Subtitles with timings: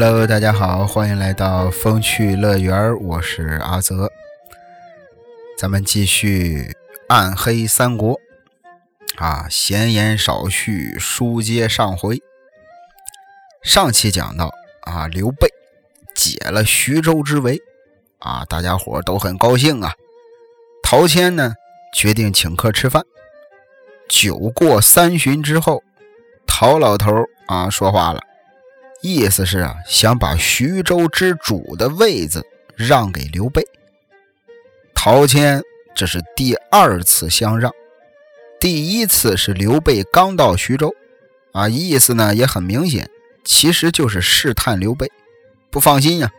[0.00, 4.08] Hello，大家好，欢迎来到风趣乐园，我是阿泽。
[5.58, 6.72] 咱们继续
[7.08, 8.14] 《暗黑三国》
[9.16, 12.22] 啊，闲言少叙，书接上回。
[13.64, 15.48] 上期讲到啊，刘备
[16.14, 17.60] 解了徐州之围
[18.20, 19.94] 啊，大家伙都很高兴啊。
[20.80, 21.54] 陶谦呢，
[21.92, 23.02] 决定请客吃饭。
[24.08, 25.82] 酒过三巡之后，
[26.46, 28.20] 陶老头啊说话了，
[29.00, 32.44] 意思是啊，想把徐州之主的位子
[32.76, 33.62] 让给刘备。
[34.94, 35.62] 陶谦
[35.94, 37.72] 这是第二次相让，
[38.58, 40.92] 第一次是刘备刚到徐州，
[41.52, 43.08] 啊，意思呢也很明显，
[43.44, 45.10] 其实就是试探刘备，
[45.70, 46.30] 不放心呀，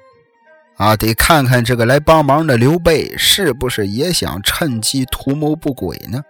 [0.75, 6.23] 啊，得看看这个来帮忙的刘备是不是也想趁机图谋不轨呢？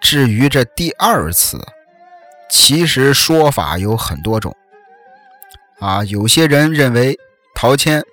[0.00, 1.60] 至于这第二次，
[2.48, 4.56] 其实说法有很多种，
[5.80, 7.18] 啊，有些人认为
[7.54, 8.04] 陶谦，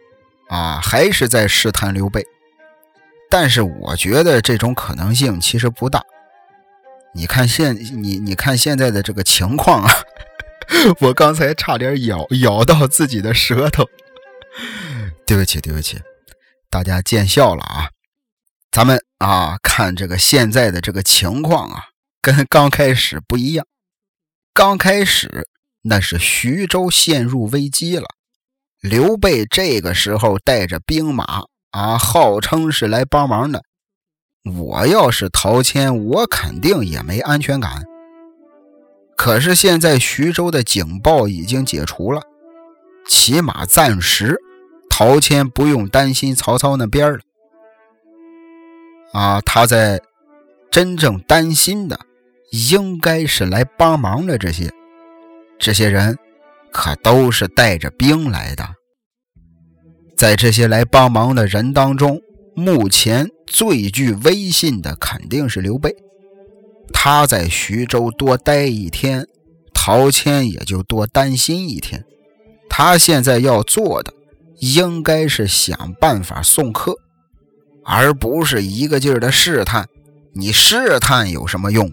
[0.48, 2.26] 啊，还是在试探刘备。
[3.30, 6.02] 但是我觉得这种可能性其实不大。
[7.14, 9.92] 你看现你你看现在的这个情况啊，
[11.02, 13.86] 我刚才差点咬咬到自己的舌头，
[15.26, 16.02] 对不起对不起，
[16.70, 17.90] 大家见笑了啊。
[18.72, 21.86] 咱们啊看这个现在的这个情况啊，
[22.22, 23.66] 跟刚开始不一样。
[24.54, 25.48] 刚开始
[25.88, 28.06] 那是徐州陷入危机了，
[28.82, 31.44] 刘备这个时候带着兵马。
[31.72, 33.62] 啊，号称是来帮忙的。
[34.46, 37.84] 我要是陶谦，我肯定也没安全感。
[39.16, 42.22] 可是现在徐州的警报已经解除了，
[43.08, 44.38] 起码暂时，
[44.90, 47.20] 陶谦不用担心曹操那边了。
[49.14, 50.02] 啊，他在
[50.72, 52.00] 真正担心的，
[52.72, 54.72] 应该是来帮忙的这些，
[55.60, 56.18] 这些人
[56.72, 58.68] 可都是带着兵来的。
[60.16, 62.20] 在这些来帮忙的人当中，
[62.56, 65.96] 目前最具威信的肯定是刘备。
[66.94, 69.28] 他在徐州多待一天，
[69.74, 72.04] 陶谦也就多担心一天。
[72.70, 74.14] 他现在要做的，
[74.60, 76.96] 应该是想办法送客，
[77.84, 79.88] 而不是一个劲儿的试探。
[80.34, 81.92] 你试探有什么用？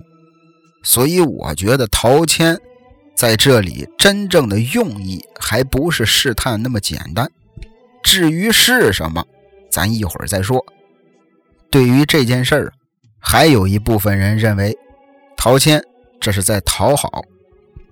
[0.83, 2.59] 所以我觉得陶谦
[3.15, 7.31] 在这里真正的用意，还不是试探那么简单。
[8.03, 9.25] 至于是什么，
[9.71, 10.65] 咱一会儿再说。
[11.71, 12.73] 对于这件事儿，
[13.19, 14.77] 还有一部分人认为，
[15.37, 15.83] 陶谦
[16.21, 17.23] 这是在讨好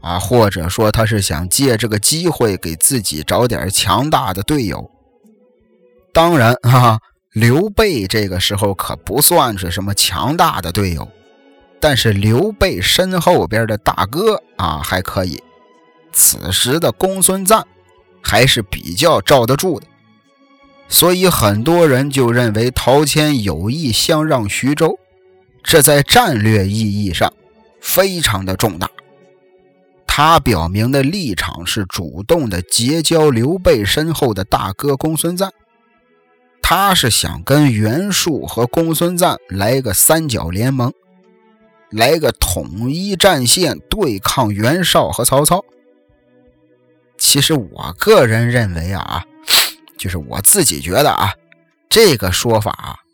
[0.01, 4.91] 啊，或者说他是想借这个机会给自己找点强大的队友。
[6.13, 6.99] 当然啊，
[7.33, 11.09] 刘备这个时候可不算是什么强大的队友，
[11.83, 15.43] 但是刘备身后边的大哥啊还可以。
[16.13, 17.67] 此时的公孙瓒
[18.23, 19.87] 还是比较罩得住的。
[20.89, 24.97] 所以很多人就认为陶谦有意相让徐州，
[25.65, 27.33] 这在战略意义上
[27.81, 28.89] 非常的重大。
[30.07, 35.51] 他表明的立场是主动的结交刘备身后的大哥公孙瓒，
[36.61, 40.93] 他是想跟袁术和公孙瓒来个三角联盟，
[41.93, 45.65] 来个统一战线对抗袁绍和曹操。
[47.17, 49.25] 其实我个人认为啊。
[49.99, 51.35] 就是我自己觉得啊，
[51.89, 53.05] 这个说法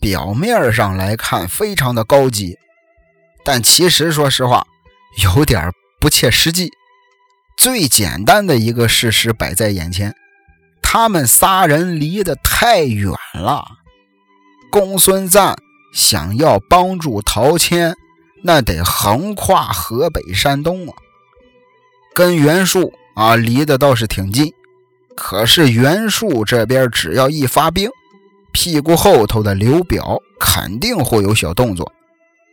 [0.00, 2.56] 表面上来看非常的高级，
[3.44, 4.66] 但其实说实话
[5.22, 5.70] 有点
[6.00, 6.72] 不切实际。
[7.58, 10.14] 最简单的一个事实摆在眼前，
[10.80, 13.66] 他们仨人离得太远了。
[14.70, 15.58] 公孙瓒
[15.92, 17.94] 想要帮助陶谦，
[18.42, 20.94] 那得横跨河北、山东啊，
[22.14, 24.52] 跟袁术啊离得倒是挺近。
[25.16, 27.90] 可是袁术这边只要一发兵，
[28.52, 31.92] 屁股后头的刘表肯定会有小动作。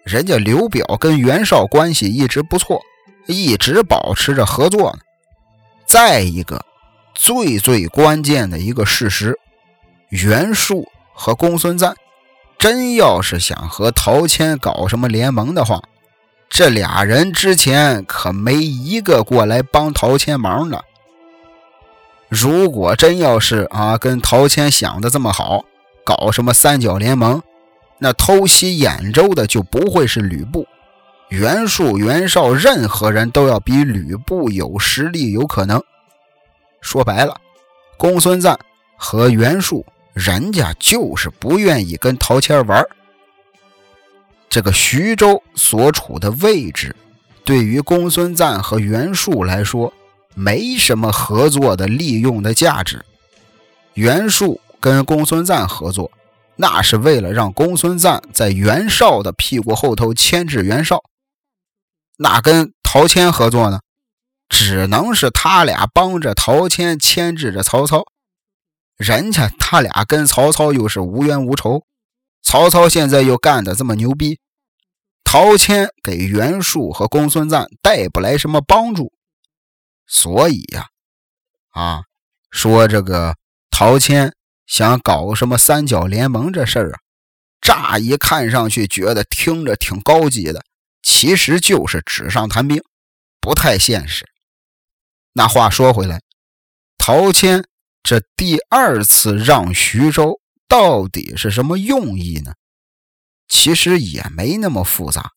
[0.04, 2.82] 人家刘表跟袁绍关系一直不错，
[3.28, 5.00] 一直保持着合作呢。
[5.86, 6.66] 再一个，
[7.14, 9.38] 最最关键的一个事实，
[10.10, 11.96] 袁术和公孙瓒
[12.58, 15.82] 真要是想和陶谦搞什么联盟的话，
[16.50, 20.84] 这俩人之前可没一个过来帮陶谦忙的。
[22.30, 25.64] 如果真要是啊，跟陶谦想的这么好，
[26.04, 27.42] 搞什么三角联盟，
[28.00, 30.68] 那偷袭兖州的就不会是吕布、
[31.30, 35.82] 袁术、袁绍，任何人都要比吕布有实力、有可能。
[36.82, 37.40] 说白了，
[37.98, 38.58] 公孙瓒
[38.98, 39.86] 和袁术，
[40.18, 42.84] 人家就是不愿意跟陶谦玩。
[44.50, 46.96] 这个徐州所处的位置，
[47.44, 49.94] 对于公孙瓒和袁术来说。
[50.40, 53.04] 没什么合作的利用的价值。
[53.96, 56.12] 袁术跟公孙瓒合作，
[56.58, 61.02] 那是为了让公孙瓒在袁绍的屁股后头牵制袁绍。
[62.18, 63.80] 那跟陶谦合作呢，
[64.48, 68.06] 只能是他俩帮着陶谦牵制着曹操。
[68.98, 71.86] 人家他俩跟曹操又是无冤无仇，
[72.42, 74.40] 曹操现在又干的这么牛逼，
[75.24, 79.14] 陶谦给袁术和公孙瓒带不来什么帮助，
[80.08, 80.88] 所以呀，
[81.70, 82.02] 啊，
[82.50, 83.36] 说这个
[83.70, 84.34] 陶谦
[84.66, 87.00] 想搞什么三角联盟这事儿啊，
[87.62, 90.66] 乍一看上去觉得听着挺高级的，
[91.04, 92.82] 其实就是纸上谈兵，
[93.40, 94.26] 不太现实。
[95.34, 96.20] 那话说回来，
[96.98, 97.64] 陶谦。
[98.10, 102.54] 这第二次让徐州到底是什么用意呢？
[103.50, 105.32] 其实也没那么复杂，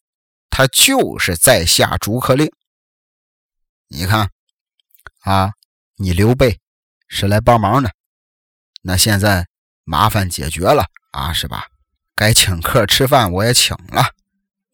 [0.51, 2.49] 他就是在下逐客令。
[3.89, 4.31] 你看，
[5.23, 5.51] 啊，
[5.97, 6.61] 你刘备
[7.09, 7.91] 是来帮忙的，
[8.83, 9.49] 那现在
[9.83, 11.67] 麻烦解决了啊，是吧？
[12.15, 14.15] 该请客吃饭我也请了，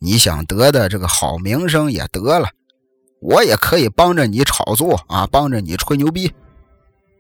[0.01, 2.51] 你想得的这个好名声也得了，
[3.23, 6.31] 我也可以帮着你炒作啊，帮着你吹牛逼。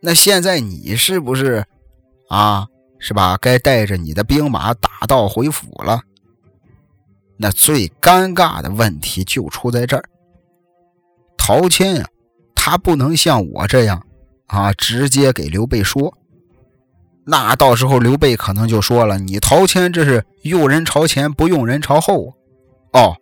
[0.01, 1.65] 那现在你是不是
[2.29, 2.67] 啊？
[2.99, 3.37] 是吧？
[3.41, 6.01] 该带着你的兵马打道回府了。
[7.37, 10.05] 那最尴尬的问题就出在这儿。
[11.37, 12.09] 陶谦呀，
[12.55, 14.03] 他不能像我这样
[14.47, 16.17] 啊，直接给刘备说。
[17.25, 22.35] 那到时候刘备可能就说了：“你陶谦这是用人朝前，不用人朝后。”
[22.95, 23.15] 哦，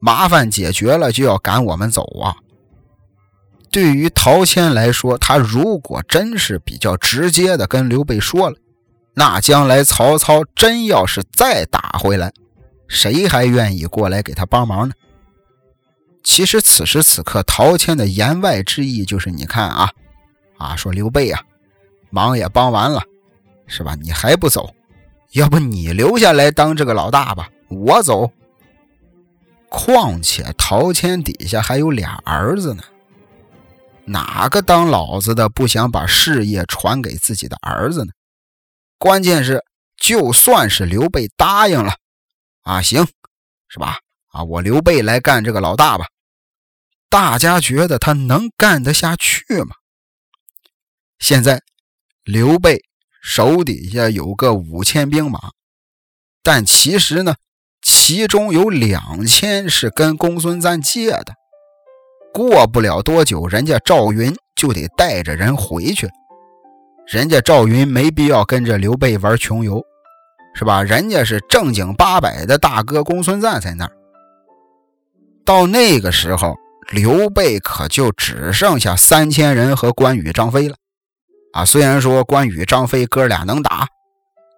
[0.00, 2.34] 麻烦解决了就要赶我们走啊。
[3.70, 8.56] 对于陶谦来说，他如果真是比较直接的跟刘备说了，
[9.14, 12.32] 那将来曹操真要是再打回来，
[12.88, 14.94] 谁还愿意过来给他帮忙呢？
[16.22, 19.90] 其实此时此刻，陶谦的言外之意就是：你看啊，
[20.58, 21.40] 啊，说刘备啊，
[22.10, 23.02] 忙也帮完了，
[23.66, 23.96] 是吧？
[24.02, 24.74] 你还不走？
[25.32, 28.30] 要不你留下来当这个老大吧，我走。
[29.68, 32.82] 况且陶谦底下还有俩儿子呢。
[34.10, 38.12] 哪个当老子的不想把事业传给自己的儿子呢？
[38.98, 39.64] 关键是，
[39.96, 41.94] 就算是刘备答应了，
[42.62, 43.06] 啊，行，
[43.68, 43.98] 是吧？
[44.32, 46.06] 啊，我刘备来干这个老大吧。
[47.08, 49.76] 大家觉得他能干得下去吗？
[51.20, 51.62] 现在，
[52.24, 52.82] 刘备
[53.22, 55.52] 手底下有个五千兵马，
[56.42, 57.36] 但其实呢，
[57.80, 61.36] 其中有两千是跟公孙瓒借的。
[62.32, 66.08] 过不了多久，人家赵云就得带着人回去。
[67.06, 69.82] 人家赵云没必要跟着刘备玩穷游，
[70.54, 70.82] 是吧？
[70.82, 73.92] 人家是正经八百的大哥公孙瓒在那儿。
[75.44, 76.56] 到那个时候，
[76.92, 80.76] 刘备可就只剩下三千人和关羽、张飞了。
[81.52, 83.88] 啊，虽然说关羽、张飞哥俩能打，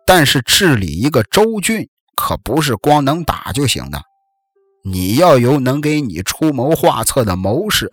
[0.06, 4.02] 但是治理一个州郡可不是光能打就行的。
[4.84, 7.90] 你要有能给你出谋划策的谋士，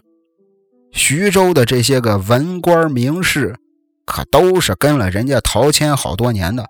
[0.92, 3.56] 徐州的这些个文官名士，
[4.06, 6.66] 可都是跟了人家陶谦好多年的。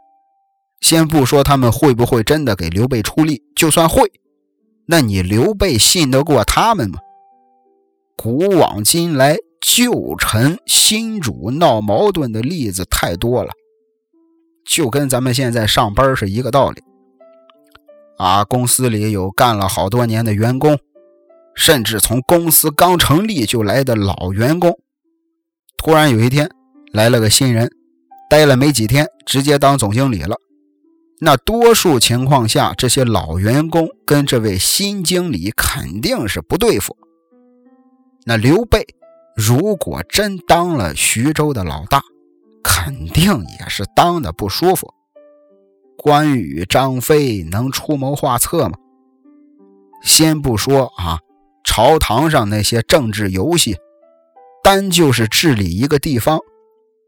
[0.82, 4.12] 先不说他们会不会真的给刘备出力，就算会，
[4.88, 7.00] 那你刘备信得过他们吗？
[8.18, 13.52] 古往今来，旧臣新主闹矛盾的例子太多了，
[14.66, 16.82] 就跟咱们现在上班是一个道理。
[18.20, 20.78] 啊，公司里有干了好多年的员工，
[21.56, 24.78] 甚至从公司刚成立就来的老员工，
[25.78, 26.50] 突然有一天
[26.92, 27.72] 来了个新人，
[28.30, 30.36] 待了没几天，直接当总经理了。
[31.22, 36.98] 那多数情况下，这些老员工跟这位新经理肯定是不对付。
[38.26, 38.86] 那刘备
[39.34, 42.02] 如果真当了徐州的老大，
[42.62, 44.94] 肯定也是当的不舒服。
[46.02, 48.78] 关羽、张飞能出谋划策吗？
[50.02, 51.20] 先不说啊，
[51.66, 53.76] 朝堂上那些政治游戏，
[54.64, 56.40] 单就是治理一个地方，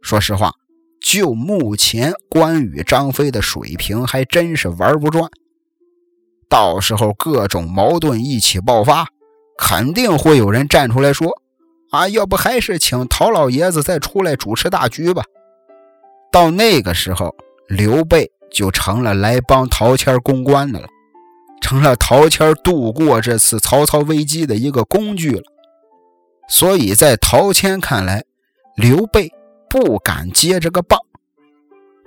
[0.02, 0.52] 说实话，
[1.00, 5.32] 就目前关羽、张飞的水平，还真是玩不转。
[6.50, 9.08] 到时候各种矛盾一起爆发，
[9.58, 11.32] 肯定会有人站出来说
[11.92, 15.24] ：“啊，要不还是请陶老爷子再出来主持大局吧。”
[16.30, 17.34] 到那个时候，
[17.70, 18.30] 刘备。
[18.52, 20.88] 就成了来帮陶谦公关的了，
[21.62, 25.44] 成了陶谦度过这次曹操危机的一个工具了。
[26.48, 28.24] 所以在陶谦看来，
[28.76, 29.32] 刘备
[29.70, 31.00] 不敢接这个棒，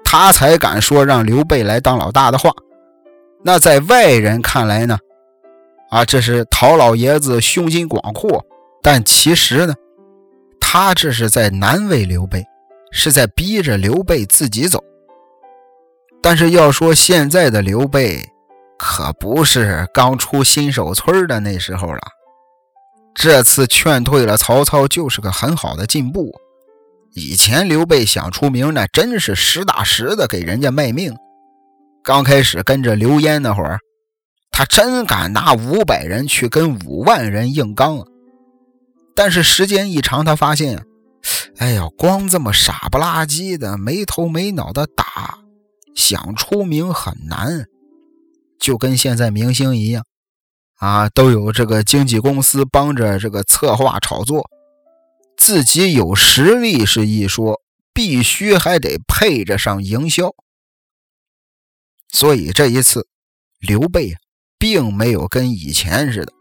[0.05, 2.51] 他才敢说让刘备来当老大的话。
[3.43, 4.99] 那在外人看来呢？
[5.91, 8.45] 啊，这是陶老爷子胸襟广阔，
[8.83, 9.75] 但其实呢，
[10.61, 12.45] 他这是在难为刘备，
[12.91, 14.83] 是在逼着刘备自己走。
[16.25, 18.31] 但是要说现在的刘备，
[18.79, 22.01] 可不是刚出新手村的那时候了。
[23.15, 26.33] 这次劝退了曹操，就是个很好的进步。
[27.13, 31.15] 以前刘备想出名，那真是实打实的给人家卖命。
[32.03, 33.81] 刚开始跟着刘焉那会儿，
[34.51, 38.03] 他真敢拿五百人去跟五万人硬刚！
[39.15, 40.87] 但是时间一长，他发现，
[41.59, 45.44] 哎呀，光这么傻不拉几的没头没脑的打。
[45.95, 47.67] 想出名很难，
[48.59, 50.05] 就跟现在明星一样，
[50.77, 54.51] 啊，都有这个经纪公司帮着这个策划炒作，
[55.37, 57.61] 自己有实力是一说，
[57.93, 60.35] 必须还得配着上营销。
[62.13, 63.07] 所以这一次，
[63.61, 64.15] 刘备
[64.59, 66.33] 并没有跟以前似的，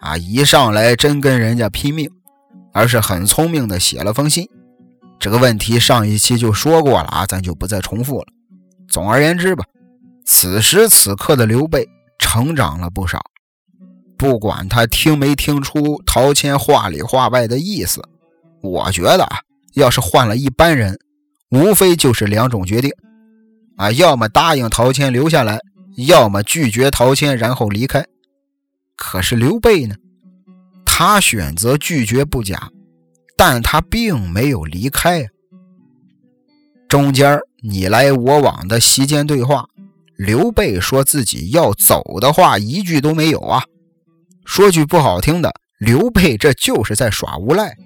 [0.00, 2.10] 啊，一上来真跟人家拼命，
[2.72, 4.48] 而是很聪明的写了封信。
[5.20, 8.26] 这个问题上一期就说过了啊，咱就不再重复了。
[8.88, 9.64] 总而言之吧，
[10.24, 11.88] 此时此刻的刘备
[12.18, 13.20] 成长了不少。
[14.16, 18.00] 不管他听没听出陶谦话里话外的意思，
[18.62, 19.40] 我觉得啊，
[19.74, 20.98] 要是换了一般人，
[21.50, 22.90] 无非就是两种决定：
[23.76, 25.58] 啊，要么答应陶谦留下来，
[25.96, 28.06] 要么拒绝陶谦然后离开。
[28.96, 29.96] 可是刘备呢，
[30.86, 32.70] 他选择拒绝不假，
[33.36, 35.26] 但他并没有离开。
[36.88, 39.66] 中间你来我往的席间对话，
[40.16, 43.64] 刘备说自己要走的话一句都没有啊。
[44.44, 47.78] 说句不好听的，刘备这就是在耍无赖，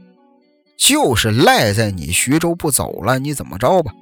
[0.77, 3.93] 就是赖在你徐州不走了，你怎么着吧？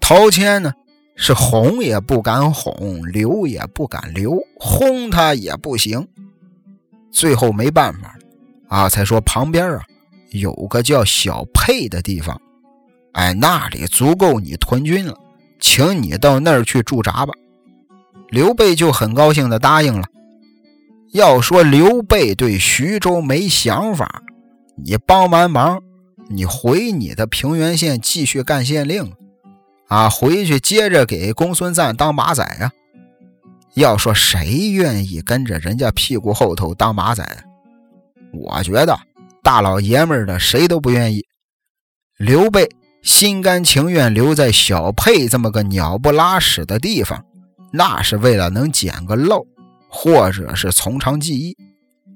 [0.00, 0.72] 陶谦呢，
[1.16, 6.06] 是哄也不敢哄，留也不敢留，轰他也不行，
[7.10, 8.16] 最后没办法
[8.68, 9.82] 啊，才说旁边啊
[10.30, 12.40] 有个叫小沛的地方。
[13.16, 15.16] 哎，那里足够你屯军了，
[15.58, 17.32] 请你到那儿去驻扎吧。
[18.28, 20.06] 刘备就很高兴地答应了。
[21.14, 24.22] 要说刘备对徐州没想法，
[24.84, 25.82] 你帮完忙，
[26.28, 29.10] 你回你的平原县继续干县令，
[29.88, 32.70] 啊，回去接着给公孙瓒当马仔啊。
[33.76, 37.26] 要说谁愿意跟着人家屁股后头当马仔？
[38.34, 38.94] 我觉得
[39.42, 41.24] 大老爷们儿的谁都不愿意。
[42.18, 42.68] 刘备。
[43.06, 47.24] 心甘情愿留在小沛这么个鸟不拉屎的地方，
[47.72, 49.46] 那是为了能捡个漏，
[49.88, 51.56] 或者是从长计议，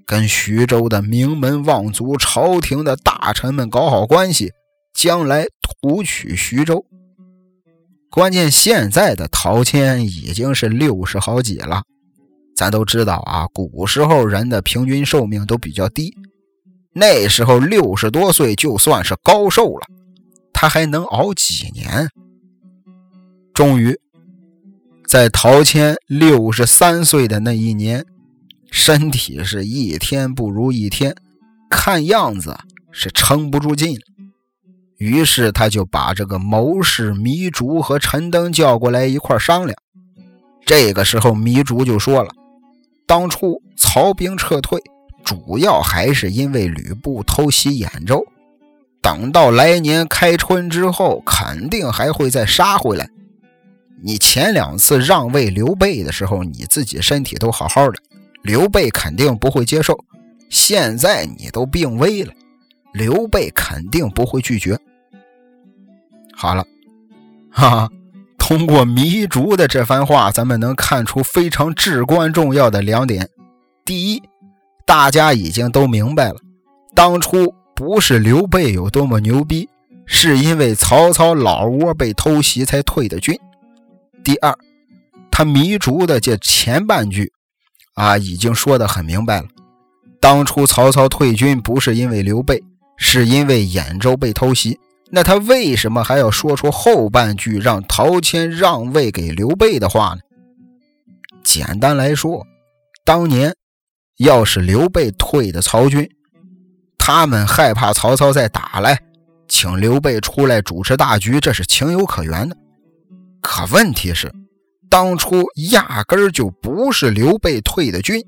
[0.04, 4.50] 跟徐州的名门望族、朝廷的大臣们搞好关系，
[4.92, 6.84] 将来图取徐州。
[8.10, 11.84] 关键现在的陶谦已经是六十好几了，
[12.56, 16.12] 咱都知道啊，古时候人的平均寿命都比较低，
[16.92, 19.86] 那时候六十多岁就算是高寿了。
[20.60, 22.10] 他还能熬几年？
[23.54, 23.98] 终于，
[25.06, 28.04] 在陶谦六十三岁的那一年，
[28.70, 31.16] 身体是一天不如一天，
[31.70, 32.58] 看样子
[32.92, 34.02] 是撑不住劲了。
[34.98, 39.74] 于是，他就把这个谋士糜竺和陈登叫过来一块商量。
[40.66, 42.34] 这个时候，糜竺就说了
[43.08, 44.78] ：“当初曹兵撤退，
[45.24, 48.22] 主要还是因为吕布偷袭兖州。”
[49.02, 53.08] 等到来年开春之后，肯定还会再杀回来。
[54.02, 57.94] 你前两次让位刘备的时候，你自己身体都好好的，
[58.42, 59.98] 刘备肯定不会接受。
[60.48, 62.32] 现在你都病危了，
[62.92, 64.78] 刘备肯定不会拒绝。
[66.34, 66.64] 好了，
[67.50, 67.90] 哈哈，
[68.38, 73.28] 通过糜竺的这番话，咱们能看出非常至关重要的两点：
[73.84, 74.22] 第一，
[74.86, 76.36] 大家已经都明白了，
[76.94, 77.54] 当初。
[77.80, 79.66] 不是刘备有多么牛逼，
[80.04, 83.34] 是因为曹操老窝被偷袭才退的军。
[84.22, 84.54] 第二，
[85.30, 87.32] 他糜竺的这前半句
[87.94, 89.48] 啊，已经说得很明白了。
[90.20, 92.62] 当初曹操退军不是因为刘备，
[92.98, 94.78] 是因为兖州被偷袭。
[95.10, 100.20] 那他为什么还要说出后半句让陶谦让位给刘备的话呢？
[101.42, 102.46] 简单来说，
[103.06, 103.56] 当年
[104.18, 106.06] 要是刘备退的曹军。
[107.12, 108.96] 他们害怕曹操再打来，
[109.48, 112.56] 请刘备出来主持大局，这是情有可原的。
[113.42, 114.32] 可问题是，
[114.88, 118.24] 当初压根儿就不是刘备退的军，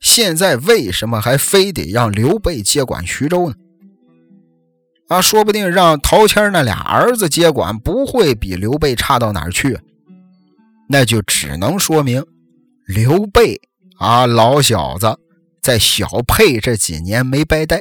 [0.00, 3.54] 现在为什么还非得让刘备接管徐州呢？
[5.06, 9.78] 啊，说不定让陶谦那俩儿子接管，不会比刘备差到哪儿去。
[10.88, 12.26] 那就只能说明，
[12.88, 13.60] 刘备
[13.98, 15.16] 啊，老小子
[15.62, 17.80] 在小沛这几年没白待。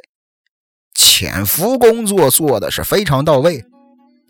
[0.93, 3.65] 潜伏工作做的是非常到位，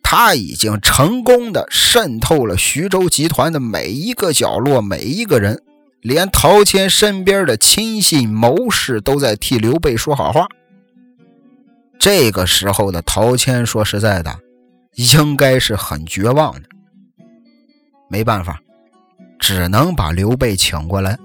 [0.03, 5.61] 他已经成功的渗透了徐州集团的每一个角落，每一个人，
[6.01, 10.47] 连陶谦身边的亲信谋士都在替刘备说好话。
[11.99, 14.39] 这个时候的陶谦，说实在的，
[14.95, 16.61] 应该是很绝望的。
[18.09, 18.61] 没办法，
[19.37, 21.17] 只能把刘备请过来，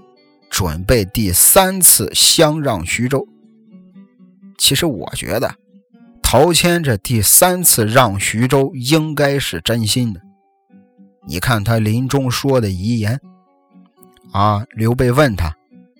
[0.50, 3.26] 准备第三次相让徐州。
[4.58, 5.54] 其实我觉得，
[6.22, 10.20] 陶谦这第三次让徐州应该是真心的。
[11.26, 13.20] 你看他临终说的遗言
[14.32, 15.54] 啊，刘备问他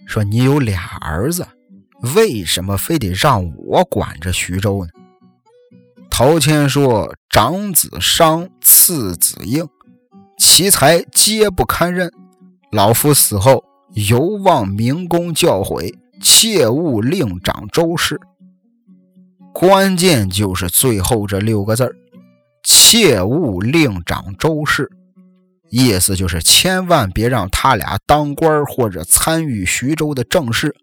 [0.07, 1.47] 说：“你有俩儿子，
[2.15, 4.91] 为什么非得让我管着徐州呢？”
[6.11, 9.67] 陶谦说：“长子商，次子应。”
[10.37, 12.13] 其才皆不堪任，
[12.71, 18.21] 老夫死后犹望明公教诲，切勿令长周氏。
[19.55, 21.95] 关键就是最后这六个字儿：
[22.65, 24.91] 切勿令长周氏。
[25.71, 30.75] 意思就是千万别让他俩当官或者参与徐州的政事。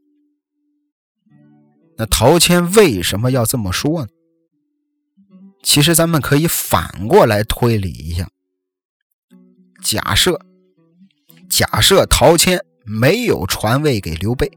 [1.98, 4.08] 那陶谦为什么要这么说呢？
[5.62, 8.28] 其实咱们可以反过来推理一下。
[9.84, 10.40] 假设，
[11.50, 14.50] 假设陶谦没有传位给刘备，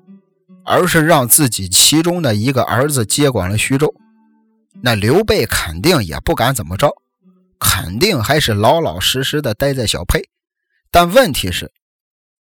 [0.64, 3.94] 而是让自己其中的一个儿子接管了徐州，
[4.86, 6.92] 那刘备肯定也不敢怎么着，
[7.58, 10.28] 肯定还是老老实实的待在小沛。
[10.90, 11.72] 但问题是，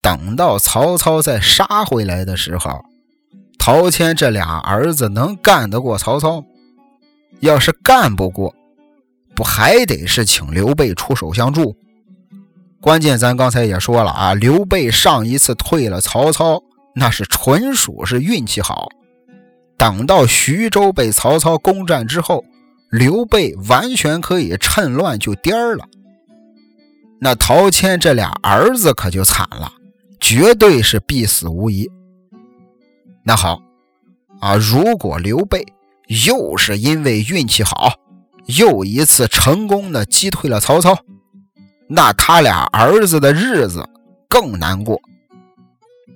[0.01, 2.83] 等到曹操再杀回来的时候，
[3.57, 6.43] 陶谦这俩儿子能干得过曹操？
[7.39, 8.53] 要是干不过，
[9.33, 11.77] 不还得是请刘备出手相助？
[12.81, 16.61] 关键咱刚才也说了啊，刘备上一次退了曹操，
[16.94, 18.89] 那是纯属是运气好。
[19.77, 22.44] 等到徐州被曹操攻占之后，
[22.90, 25.86] 刘备完全可以趁乱就颠儿了。
[27.20, 29.72] 那陶谦这俩儿子可就惨了，
[30.20, 31.90] 绝对是必死无疑。
[33.24, 33.62] 那好
[34.42, 35.66] 啊，如果刘备
[36.25, 37.94] 又是因为运气好，
[38.57, 40.98] 又一次成功的击退了曹操。
[41.88, 43.88] 那他俩儿子的日子
[44.27, 45.00] 更难过。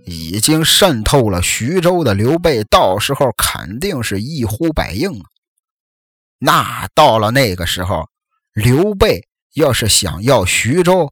[0.08, 5.26] 已经渗透了徐州的刘备，到时候肯定是一呼百应啊。
[6.40, 8.10] 那到了那个时候，
[8.54, 11.12] 刘备要是想要徐州，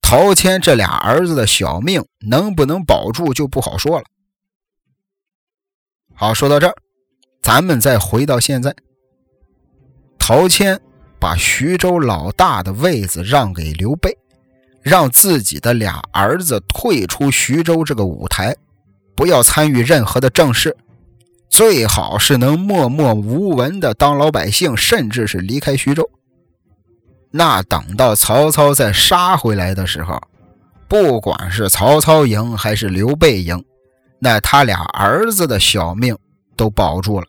[0.00, 4.04] 陶谦这俩儿子的小命能不能保住就不好说了。
[6.14, 6.74] 好，说到这儿，
[7.42, 8.74] 咱们再回到现在，
[10.18, 10.80] 陶谦。
[11.18, 14.18] 把徐州老大的位子让给刘备，
[14.86, 18.54] 让自己的俩儿子退出徐州这个舞台，
[19.16, 20.76] 不要参与任何的政事，
[21.50, 26.08] 最好是能默默无闻的当老百姓，甚至是离开徐州。
[27.32, 30.22] 那等到曹操再杀回来的时候，
[30.86, 33.64] 不管是曹操赢还是刘备赢，
[34.20, 36.16] 那他俩儿子的小命
[36.54, 37.26] 都保住了。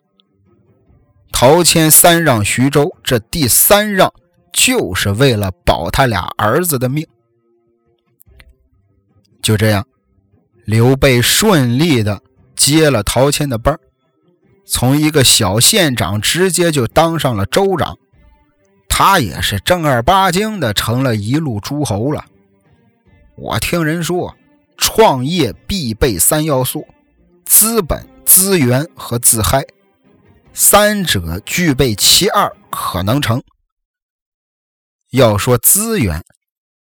[1.32, 4.12] 陶谦三让徐州，这第三让
[4.52, 7.04] 就是为了保他俩儿子的命。
[9.48, 9.86] 就这样，
[10.66, 12.20] 刘备顺利的
[12.54, 13.80] 接了陶谦的班
[14.66, 17.96] 从一个小县长直接就当上了州长，
[18.90, 22.26] 他也是正儿八经的成了一路诸侯了。
[23.38, 24.36] 我听人说，
[24.76, 26.86] 创业必备三要素：
[27.46, 29.64] 资本、资源和自嗨。
[30.52, 33.42] 三者具备其二，可能成。
[35.12, 36.22] 要说资源，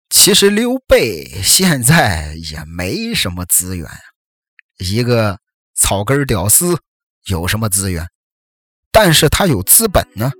[0.09, 3.87] 其实刘备现在也没什么资源
[4.79, 5.39] 一个
[5.75, 6.77] 草根屌丝
[7.27, 8.07] 有什么资源？
[8.91, 10.31] 但是他有资本呢。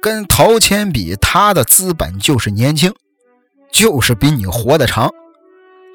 [0.00, 2.94] 跟陶谦比，他的资本就是年轻，
[3.72, 5.10] 就是比你活得长。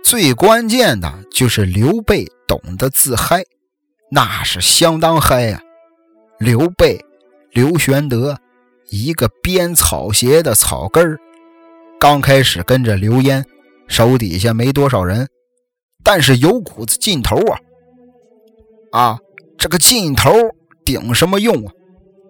[0.04, 3.44] 最关键的就是刘备懂得自嗨，
[4.12, 5.62] 那是相当嗨呀。
[6.38, 7.06] 刘备、
[7.52, 8.38] 刘玄德，
[8.90, 11.20] 一个编草鞋的草根儿，
[12.04, 13.46] 刚开始跟着刘焉，
[13.88, 15.26] 手底下没多少人，
[16.04, 17.58] 但是有股子劲头啊！
[18.92, 19.18] 啊，
[19.58, 20.30] 这个劲头
[20.84, 21.72] 顶什么用啊？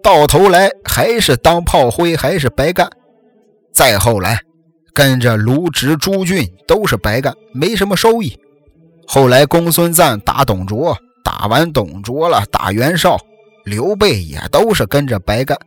[0.00, 2.88] 到头来还是当炮灰，还是白干。
[3.72, 4.38] 再后来，
[4.94, 8.38] 跟着卢植、朱俊都是白干，没什么收益。
[9.08, 13.18] 后来公孙瓒打董卓，打完董卓了，打袁绍。
[13.64, 15.58] 刘备也都是跟着白干。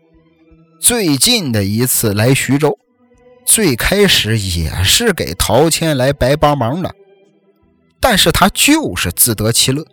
[0.80, 2.74] 最近的一次来徐州，
[3.48, 6.94] 最开始也是给陶谦来白帮忙的，
[8.02, 9.88] 但是他就是自得其乐，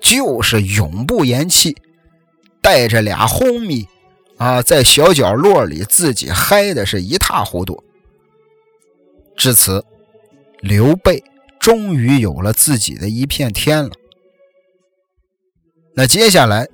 [0.00, 1.76] 就是永不言弃。
[2.62, 3.88] 带着俩红米
[4.38, 7.82] 啊，在小角落里自己嗨的是一塌糊涂。
[9.36, 9.84] 至此，
[10.60, 11.24] 刘备
[11.58, 13.90] 终于有了自己的一片天了。
[15.96, 16.68] 那接下来，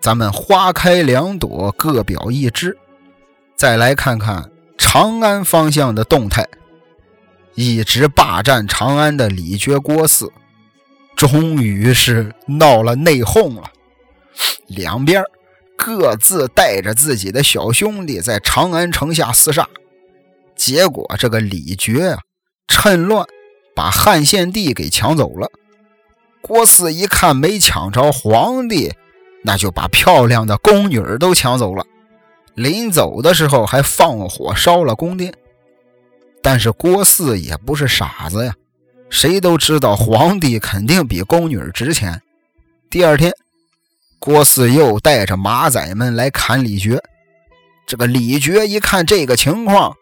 [0.00, 2.74] 咱们花开两朵，各表一枝，
[3.58, 4.50] 再来看看
[4.94, 6.46] 长安方向的动态。
[7.56, 10.30] 一直霸占长安的李傕郭汜，
[11.16, 13.72] 终于是闹了内讧了。
[14.68, 15.24] 两边
[15.76, 19.68] 各自带着自己的小兄弟在长安城下厮杀，
[20.54, 22.20] 结果这个李傕啊，
[22.68, 23.26] 趁乱
[23.74, 25.50] 把汉献帝给抢走了。
[26.40, 28.92] 郭汜一看没抢着皇帝，
[29.42, 31.84] 那就把漂亮的宫女都抢走了。
[32.54, 35.34] 临走的时候还放火烧了宫殿。
[36.42, 38.54] 但是郭汜也不是傻子呀，
[39.08, 42.20] 谁都知道皇帝肯定比宫女值钱。
[42.90, 43.32] 第二天，
[44.18, 46.98] 郭汜又带着马仔们来砍李傕。
[47.86, 49.94] 这个李傕一看这个情况，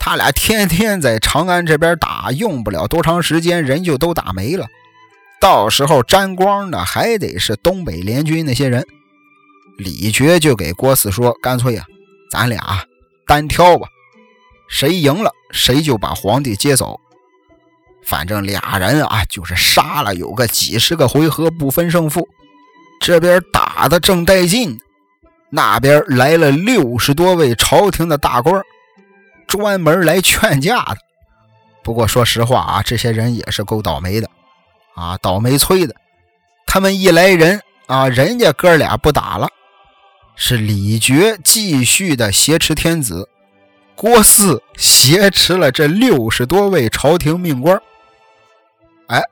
[0.00, 4.66] 他俩天天在长安这边打，用不了多长时间，人就都打没了。
[5.40, 8.86] 到时候沾光的还得是东北联军那些人。
[9.78, 11.84] 李傕就给郭汜说：“干脆呀，
[12.30, 12.84] 咱俩
[13.26, 13.88] 单挑吧。”
[14.68, 16.98] 谁赢了，谁就把皇帝接走。
[18.02, 22.26] 反正俩人啊，就是杀了有个几十个回合，不分胜负。
[23.00, 24.78] 这边打的正带劲，
[25.50, 28.62] 那边来了六十多位朝廷的大官，
[29.46, 30.96] 专门来劝架的。
[31.82, 34.28] 不过说实话啊，这些人也是够倒霉的
[34.94, 35.94] 啊，倒霉催的。
[36.66, 39.48] 他们一来人啊，人家哥俩不打了，
[40.36, 43.28] 是李傕继续的挟持天子。
[43.96, 47.80] 郭汜挟持了这六十多位朝廷命官，
[49.06, 49.22] 哎，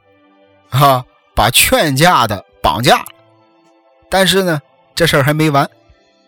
[0.70, 3.04] 哈，把劝架的绑架。
[4.08, 4.60] 但是呢，
[4.94, 5.68] 这事儿还没完，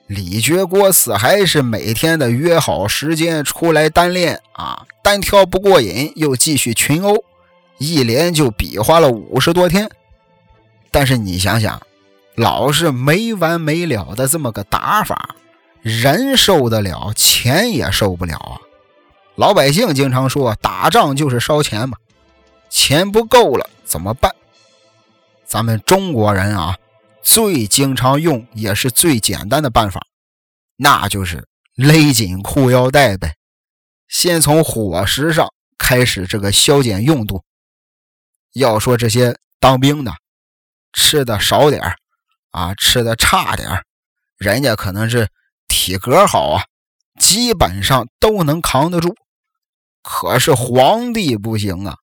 [0.09, 7.23] 李傕、郭汜还是每天的约好时间出来单练啊，单挑不过瘾，又继续群殴，
[7.79, 9.89] 一连就比划了五十多天。
[10.91, 11.81] 但是你想想，
[12.37, 15.37] 老是没完没了的这么个打法。
[15.83, 18.57] 人受得了，钱也受不了啊！
[19.35, 21.99] 老百姓经常说，打仗就是烧钱嘛，
[22.70, 24.35] 钱不够了怎么办？
[25.44, 26.79] 咱们中国人啊，
[27.23, 30.07] 最经常用也是最简单的办法，
[30.77, 33.35] 那就是勒紧裤腰带呗。
[34.09, 37.44] 先从伙食上开始，这个削减用度。
[38.55, 40.14] 要说这些当兵的，
[40.94, 41.83] 吃的少点
[42.55, 43.69] 啊，吃的差点
[44.38, 45.29] 人家可能是。
[45.67, 46.64] 体格好啊，
[47.19, 49.14] 基本上都能扛得住。
[50.03, 51.97] 可是皇帝不行啊，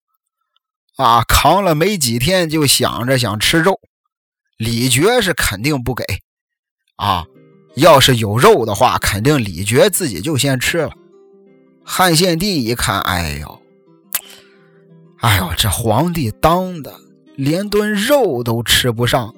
[0.98, 3.80] 啊，扛了没几天就想着想吃肉。
[4.58, 6.04] 李傕是肯定不给
[6.98, 7.26] 啊，
[7.76, 10.92] 要是有肉的话，肯定李傕自己就先吃了。
[11.84, 13.62] 汉献帝一看，哎呦，
[15.22, 17.00] 哎呦，这皇帝当的
[17.36, 19.34] 连顿肉都吃不上，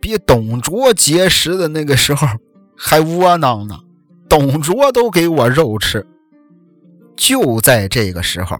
[0.00, 2.26] 比董卓结识的那个时候。
[2.80, 3.80] 还窝囊呢，
[4.28, 6.06] 董卓都给我肉吃。
[7.16, 8.56] 就在这个时候，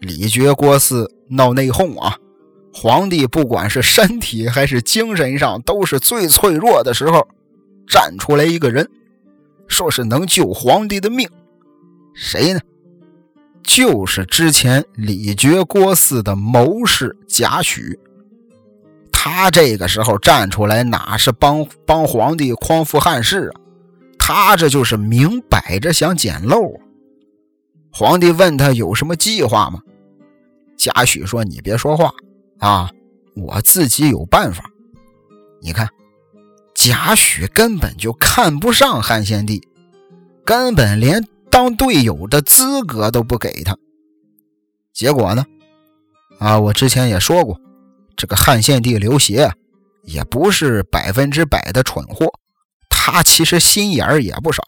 [0.00, 2.16] 李傕、郭汜闹内讧啊！
[2.72, 7.28] 皇帝不管是身体还是精神上都是最脆弱的时候，
[7.86, 8.88] 站出来一个人，
[9.68, 11.28] 说是能救皇帝的命。
[12.14, 12.60] 谁呢？
[13.62, 17.98] 就是之前李傕、郭汜的谋士贾诩。
[19.28, 23.60] 他这个时候站出来，哪是帮帮皇帝匡扶汉室啊？
[24.20, 26.78] 他这就是明摆着想捡漏啊！
[27.92, 29.80] 皇帝问他有什么计划吗？
[30.76, 32.12] 贾诩说：“你别说话
[32.60, 32.88] 啊，
[33.34, 34.70] 我自己有办法。”
[35.60, 35.88] 你看，
[36.72, 39.66] 贾诩根本就看不上汉献帝，
[40.44, 43.76] 根本连当队友的资格都不给他。
[44.92, 45.44] 结果呢？
[46.38, 47.60] 啊，我之前也说过。
[48.16, 49.52] 这个汉献帝刘协
[50.04, 52.26] 也不是百分之百的蠢货，
[52.88, 54.62] 他其实心眼儿也不少。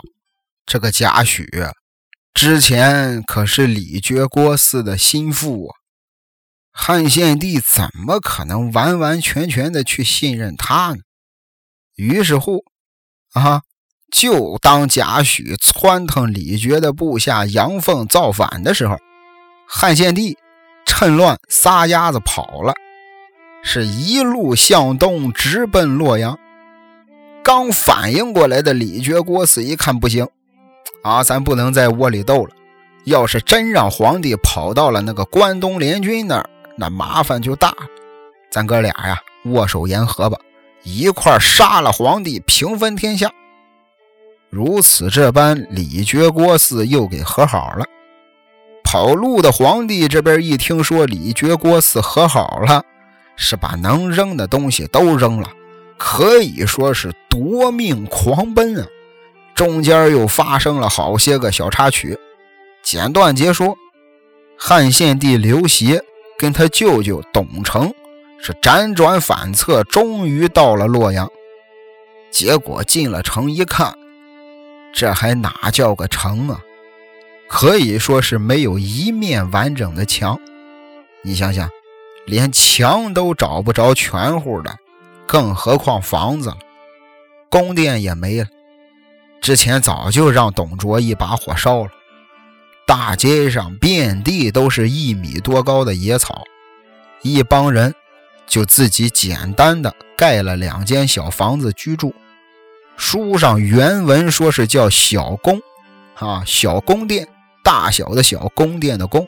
[0.66, 1.72] 这个贾诩
[2.34, 5.74] 之前可是李傕郭汜的心腹啊，
[6.70, 11.00] 汉献帝怎么可能完完全全的去信任他呢？
[11.96, 12.64] 于是乎，
[13.32, 13.62] 啊，
[14.12, 18.96] 就当贾诩窜腾李傕的部下杨凤造反的时候，
[19.66, 20.36] 汉献帝
[20.86, 22.74] 趁乱撒丫子跑了。
[23.62, 26.38] 是一路向东，直奔洛阳。
[27.42, 30.26] 刚反应过来的李傕、郭汜一看不行，
[31.02, 32.50] 啊，咱不能在窝里斗了。
[33.04, 37.86] 要是真让皇帝跑到了那个关东联军那儿，那麻烦就大了。
[38.50, 40.38] 咱哥俩呀，握手言和吧，
[40.82, 43.30] 一块杀了皇帝，平分天下。
[44.50, 47.86] 如此这般，李傕郭汜又给和好了。
[48.84, 52.82] 跑路的皇帝这边一听说李傕郭汜和好了，
[53.38, 55.50] 是把能扔的东西都扔了，
[55.96, 58.86] 可以说是夺命狂奔啊！
[59.54, 62.18] 中间又发生了好些个小插曲。
[62.82, 63.76] 简短截说，
[64.58, 66.02] 汉献帝刘协
[66.38, 67.92] 跟他舅舅董承
[68.40, 71.30] 是辗转反侧，终于到了洛阳。
[72.30, 73.96] 结果进了城一看，
[74.92, 76.60] 这还哪叫个城啊？
[77.48, 80.38] 可以说是没有一面完整的墙。
[81.22, 81.68] 你想想，
[82.28, 84.76] 连墙都找不着全乎的，
[85.26, 86.58] 更何况房子了？
[87.48, 88.46] 宫殿也没了，
[89.40, 91.90] 之前早就让董卓一把火烧了。
[92.86, 96.44] 大街上遍地都是一米多高的野草，
[97.22, 97.94] 一帮人
[98.46, 102.14] 就自己简单的盖了两间小房子居住。
[102.98, 105.58] 书上原文说是叫小宫，
[106.16, 107.26] 啊，小宫殿，
[107.62, 109.26] 大小的小宫殿的宫，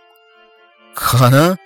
[0.92, 1.56] 可能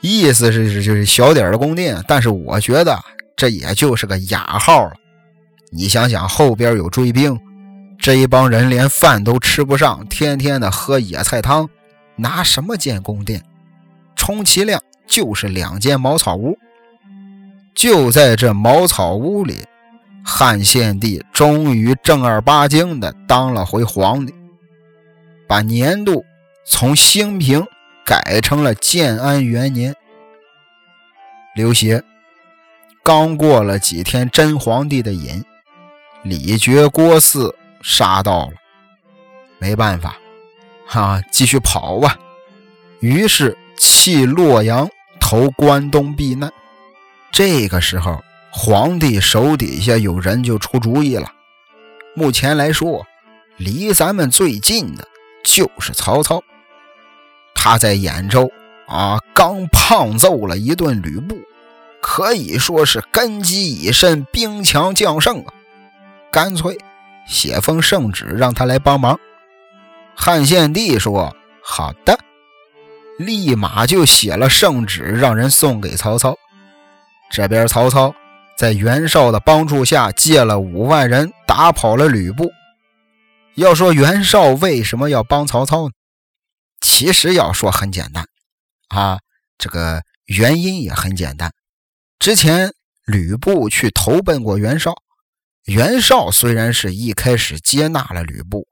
[0.00, 2.98] 意思是是就是小点的宫殿，但是我觉得
[3.36, 4.92] 这也就是个雅号了。
[5.70, 7.38] 你想想，后边有追兵。
[7.98, 11.68] 这一帮人连饭都吃不上，天天的喝野菜汤，
[12.16, 13.42] 拿什么建宫殿？
[14.14, 16.56] 充其量就是两间茅草屋。
[17.74, 19.64] 就在这茅草屋里，
[20.24, 24.32] 汉献帝终于正儿八经的当了回皇帝，
[25.48, 26.24] 把年度
[26.64, 27.66] 从兴平
[28.08, 29.94] 改成了建安元年。
[31.54, 32.02] 刘协
[33.02, 35.44] 刚过了几天真皇帝的瘾，
[36.22, 37.54] 李傕郭汜。
[37.80, 38.52] 杀到了，
[39.58, 40.16] 没办法，
[40.84, 42.18] 哈，继续跑吧。
[42.98, 44.90] 于是弃洛阳，
[45.20, 46.52] 投关东避难。
[47.30, 51.32] 这个时候，皇帝手底下有人就出主意了。
[52.16, 53.06] 目前来说，
[53.56, 55.06] 离咱们最近的
[55.44, 56.42] 就是曹操。
[57.60, 58.48] 他在兖州
[58.86, 61.36] 啊，刚胖揍了一顿吕布，
[62.00, 65.52] 可以说是根基已深，兵强将胜啊，
[66.30, 66.78] 干脆。
[67.26, 69.18] 写封圣旨让他来帮忙。
[70.14, 72.16] 汉献帝说：“好的。”
[73.18, 76.36] 立马就写了圣旨，让人送给曹操。
[77.28, 78.14] 这边曹操
[78.56, 82.52] 在袁绍的帮助下，借了五万人打跑了吕布。
[83.56, 85.90] 要说袁绍为什么要帮曹操呢？
[86.80, 88.26] 其实要说很简单
[88.88, 89.18] 啊，
[89.58, 91.52] 这个原因也很简单。
[92.18, 92.72] 之前
[93.04, 94.94] 吕布去投奔过袁绍。
[95.64, 98.66] 袁绍虽然是一开始接纳了吕布，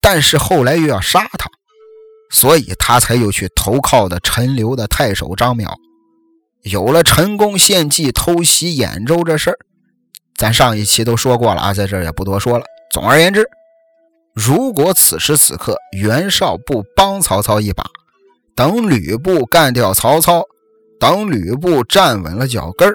[0.00, 1.50] 但是后来又要杀他，
[2.30, 5.74] 所以他才又去投靠的陈留的太守张邈。
[6.62, 9.58] 有了陈宫献计偷袭兖州这事儿，
[10.34, 12.64] 咱上一期都说过了啊，在这也不多说了。
[12.90, 13.46] 总而言之，
[14.34, 17.84] 如果此时此刻袁绍不帮曹操一把，
[18.54, 20.42] 等吕布干掉曹操，
[20.98, 22.94] 等吕布站稳了脚跟儿，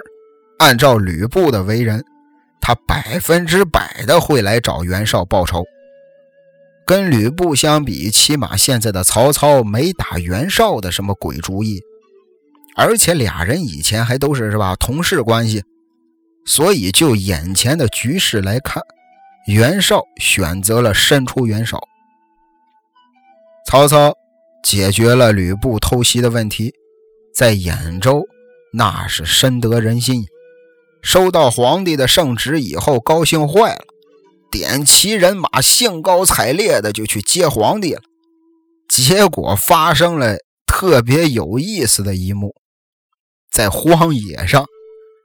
[0.58, 2.04] 按照吕布的为人。
[2.60, 5.62] 他百分之百的会来找袁绍报仇。
[6.84, 11.80] 跟吕布相比，起码现在的曹操没打袁绍的什么鬼主意，
[12.76, 15.62] 而且俩人以前还都是是吧同事关系，
[16.44, 18.82] 所以就眼前的局势来看，
[19.46, 21.78] 袁绍选择了伸出援手。
[23.68, 24.12] 曹操
[24.62, 26.74] 解决了吕布偷袭的问题，
[27.34, 28.26] 在兖州
[28.72, 30.26] 那是深得人心。
[31.02, 33.84] 收到皇帝的圣旨以后，高兴坏了，
[34.50, 38.02] 点齐人马，兴高采烈的就去接皇帝了。
[38.88, 42.56] 结果发生了特别有意思的一幕，
[43.52, 44.66] 在荒野上，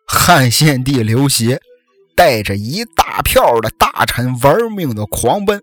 [0.08, 1.60] 汉献帝刘协
[2.16, 5.62] 带着一大票的大臣玩命的狂奔，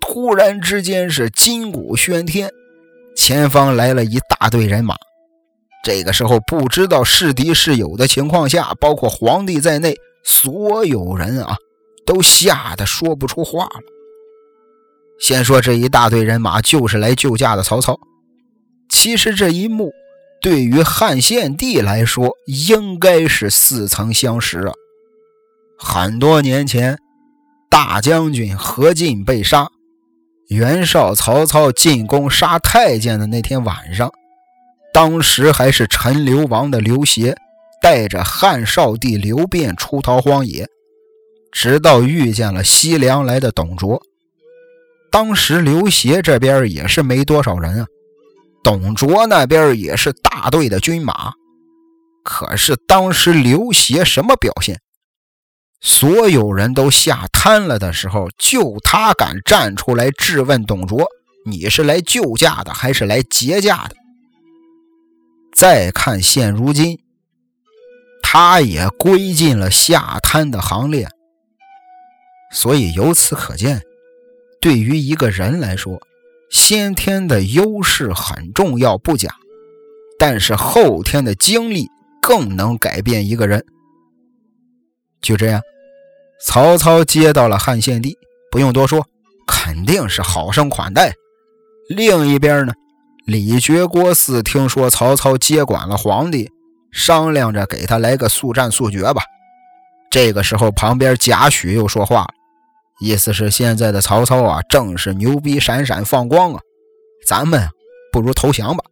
[0.00, 2.50] 突然之间是金鼓喧天，
[3.16, 4.94] 前方来了一大队人马。
[5.84, 11.56] 这个时候，不知道是敌是友的情况下，包括皇帝在内，所有人啊，
[12.06, 13.80] 都吓得说不出话了。
[15.18, 17.98] 先说这一大队人马就是来救驾的曹操。
[18.88, 19.90] 其实这一幕
[20.40, 24.72] 对于汉献帝来说，应该是似曾相识啊。
[25.84, 26.96] 很多年前，
[27.68, 29.66] 大将军何进被杀，
[30.48, 34.10] 袁绍、曹操进宫杀太监的那天晚上。
[34.94, 37.36] 当时还是陈留王的刘协，
[37.82, 40.68] 带着汉少帝刘辩出逃荒野，
[41.50, 44.00] 直到遇见了西凉来的董卓。
[45.10, 47.86] 当时刘协这边也是没多少人啊，
[48.62, 51.32] 董卓那边也是大队的军马。
[52.22, 54.78] 可是当时刘协什么表现？
[55.84, 61.04] 所有人都吓瘫了的时候，就他敢站出来质问董卓
[61.44, 63.96] ：“你是来救驾的，还是来劫驾的？”
[65.52, 67.00] 再看现如今，
[68.22, 71.08] 他也归进了下瘫的行列。
[72.52, 73.82] 所以由此可见，
[74.60, 76.00] 对于一个人来说，
[76.48, 79.34] 先天的优势很重要不假，
[80.16, 81.88] 但是后天的经历
[82.20, 83.66] 更能改变一个人。
[85.22, 85.62] 就这样。
[86.44, 88.18] 曹操接到了汉献帝，
[88.50, 89.06] 不用多说，
[89.46, 91.14] 肯定是好生款待。
[91.88, 92.72] 另一边呢，
[93.26, 96.50] 李傕、郭汜听说曹操接管了皇帝，
[96.90, 99.22] 商量着给他来个速战速决吧。
[100.10, 102.28] 这个时候，旁边贾诩又说话了，
[103.00, 106.60] 意思是现在的曹操啊，正是牛逼闪闪放光啊，
[107.26, 107.68] 咱们
[108.12, 108.84] 不如投降吧。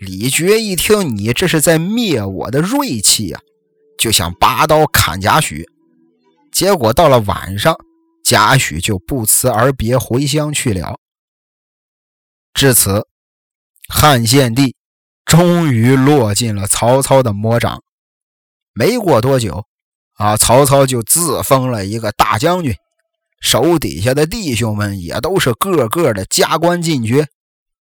[0.00, 3.40] 李傕一听，你这是在灭我的锐气呀，
[3.98, 5.64] 就想拔刀砍贾诩。
[6.52, 7.76] 结果到了晚上，
[8.24, 10.98] 贾诩就不辞而别回乡去了。
[12.54, 13.06] 至此，
[13.88, 14.74] 汉献帝
[15.24, 17.82] 终于落进了曹操的魔掌。
[18.72, 19.64] 没过多久，
[20.16, 22.74] 啊，曹操就自封了一个大将军，
[23.40, 27.26] 手底下的弟兄们也都是个个的加官进爵。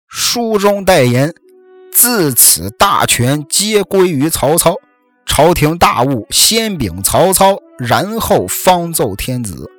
[0.07, 1.33] 书中代言
[1.91, 4.75] ：“自此大权皆归于曹操。”
[5.27, 9.69] 朝廷大务先禀曹操，然后方奏天子。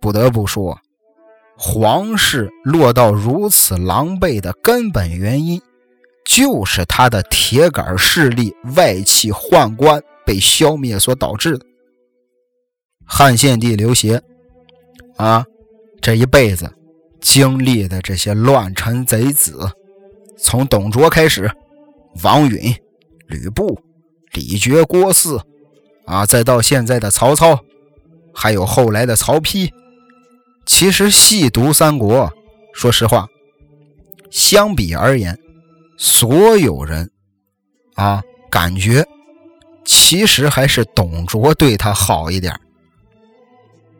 [0.00, 0.80] 不得不说，
[1.54, 5.60] 皇室落到如此狼狈的根本原因，
[6.24, 11.66] 就是他的铁杆势力外戚宦官被消灭所导致的。
[13.04, 14.22] 汉献帝刘协
[15.16, 15.44] 啊，
[16.00, 16.72] 这一辈子
[17.20, 19.58] 经历的这些乱臣贼子，
[20.38, 21.50] 从董卓开始，
[22.22, 22.74] 王允。
[23.26, 23.80] 吕布、
[24.32, 25.40] 李傕、郭汜，
[26.06, 27.58] 啊，再到现在的曹操，
[28.34, 29.70] 还有后来的曹丕。
[30.66, 32.32] 其实细读三国，
[32.72, 33.26] 说实话，
[34.30, 35.38] 相比而言，
[35.98, 37.10] 所有人
[37.94, 39.04] 啊，感觉
[39.84, 42.58] 其实还是董卓对他好一点。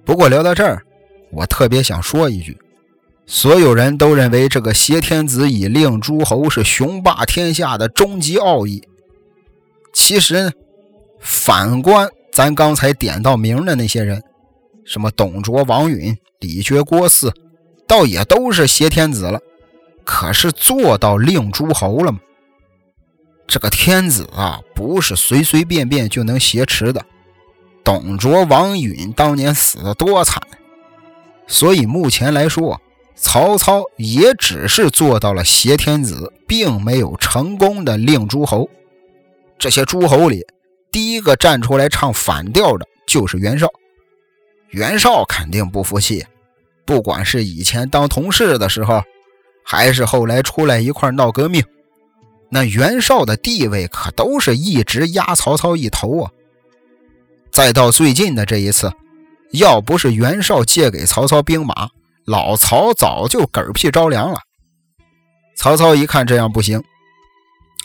[0.04, 0.82] 不过聊到这儿，
[1.32, 2.56] 我特别想说一句：
[3.26, 8.82] 所有人都认为这个挟天子以令诸侯是雄霸天下的终极奥义。
[9.94, 10.50] 其实呢，
[11.20, 14.22] 反观咱刚才点到名的那些人，
[14.84, 17.32] 什么董卓、王允、李傕、郭汜，
[17.86, 19.40] 倒也都是挟天子了。
[20.04, 22.18] 可是做到令诸侯了吗？
[23.46, 27.04] 这个天子啊，不是随随便便就能挟持的。
[27.82, 30.42] 董卓、王允当年死的多惨，
[31.46, 32.80] 所以目前来说，
[33.14, 38.68] 曹操也只是做到了挟天子，并没有成功的令诸侯。
[39.58, 40.42] 这些诸侯里，
[40.92, 43.68] 第一个站出来唱反调的就是袁绍。
[44.70, 46.24] 袁绍肯定不服气，
[46.84, 49.02] 不管是以前当同事的时候，
[49.64, 51.64] 还是后来出来一块闹革命，
[52.50, 56.30] 那袁绍的地位可都是一直压曹操一头啊。
[57.50, 58.92] 再到最近的这一次，
[59.52, 61.88] 要不是袁绍借给曹操兵马，
[62.26, 64.40] 老曹早就嗝屁着凉了。
[65.56, 66.82] 曹操一看这样不行，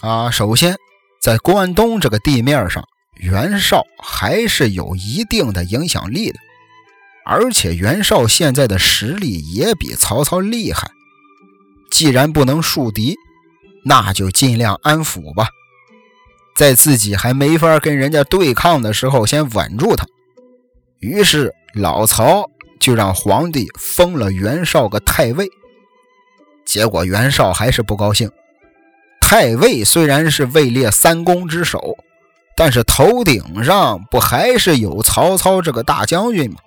[0.01, 0.75] 啊，首先。
[1.21, 2.83] 在关东这个地面上，
[3.17, 6.39] 袁绍还是有一定的影响力的，
[7.25, 10.89] 而且袁绍现在的实力也比曹操厉害。
[11.91, 13.17] 既然不能树敌，
[13.83, 15.49] 那就尽量安抚吧，
[16.55, 20.05] 在自己还没法跟人家对抗的时候，先稳住他。
[20.99, 25.49] 于是老曹就让皇帝封了袁绍个太尉。
[26.65, 28.31] 结果袁绍还是不高兴。
[29.29, 31.95] 太尉虽然是位列三公之首，
[32.55, 36.57] 但是头顶上不还是有曹操这个大将军吗？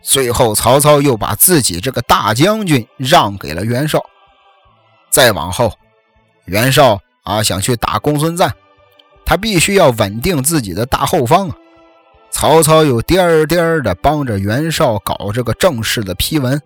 [0.00, 4.00] 最后，曹操又把自己这个大将军让给了袁绍。
[5.10, 5.72] 再往后，
[6.44, 8.48] 袁绍啊想去打公孙瓒，
[9.26, 11.56] 他必须要稳定自己的大后方啊。
[12.30, 16.62] 曹操又颠颠的帮着袁绍搞这个正式的批文，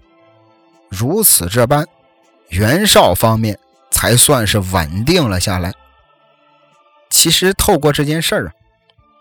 [0.91, 1.87] 如此这般，
[2.51, 3.59] 袁绍方面。
[3.91, 5.73] 才算是稳定了下来。
[7.09, 8.53] 其实透过这件事儿啊，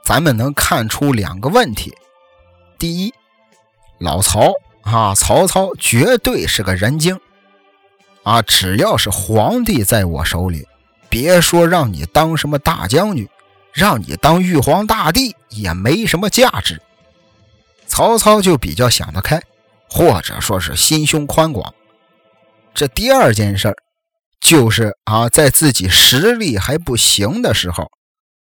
[0.04, 1.94] 咱们能看出两个问题：
[2.78, 3.14] 第一，
[4.00, 4.52] 老曹
[4.82, 7.20] 啊，曹操绝对是个人精
[8.24, 8.42] 啊！
[8.42, 10.68] 只要是皇帝在我手里，
[11.10, 13.28] 别说让你当什么大将军，
[13.72, 16.82] 让你当玉皇大帝也没什么价值。
[17.88, 19.42] 曹操就比较想得开，
[19.90, 21.74] 或者说是心胸宽广。
[22.74, 23.78] 这第二件事儿。
[24.48, 27.90] 就是啊，在自己实力还不行的时候，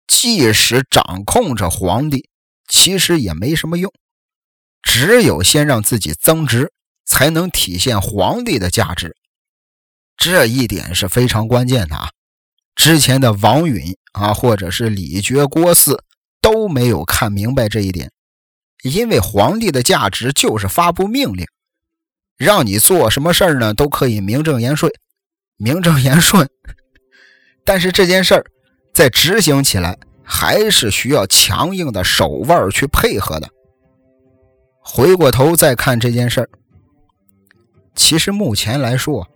[0.06, 2.28] 即使掌控着皇帝，
[2.68, 3.90] 其实也没什么用。
[4.82, 6.74] 只有先让自己增值，
[7.06, 9.16] 才能体现皇帝的价值。
[10.18, 12.10] 这一点是非常关键的啊！
[12.76, 15.98] 之前的王允啊，或者是李傕、郭汜
[16.42, 18.12] 都没有看明白这一点。
[18.84, 21.46] 因为皇帝的价值就是发布命令，
[22.36, 24.92] 让你做什么事儿呢，都可以名正言顺，
[25.58, 26.50] 名正言顺。
[27.66, 28.46] 但是这件事儿
[28.94, 33.48] 在执行起来，还是需要强硬的手腕去配合的。
[34.82, 36.50] 回过头再看这件事儿，
[37.96, 39.28] 其实目前来说，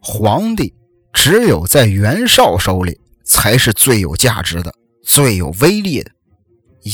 [0.00, 0.74] 皇帝
[1.12, 6.10] 只有在袁绍手里才是最有价值的、最有威力的。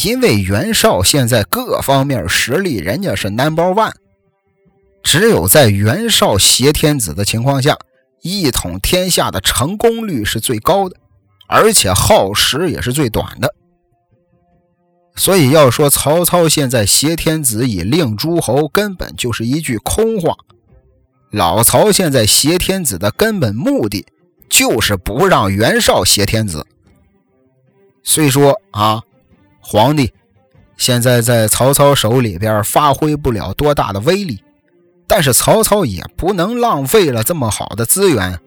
[0.05, 3.95] 因为袁绍现在各方面实力，人家是 number one，
[5.03, 7.77] 只有在袁绍挟天子的情况下，
[8.23, 10.97] 一统天下的成功率是最高的，
[11.49, 13.55] 而且耗时也是最短的。
[15.17, 20.35] 所以要说曹操现在挟天子以令诸侯，根本就是一句空话。
[21.31, 24.07] 老曹现在挟天子的根本目的，
[24.49, 26.67] 就是不让袁绍挟天子。
[28.03, 29.03] 虽说啊。
[29.61, 30.15] 皇帝
[30.79, 34.43] 现在在曹操手里边发挥不了多大的威力，
[35.09, 38.39] 但是曹操也不能浪费了这么好的资源，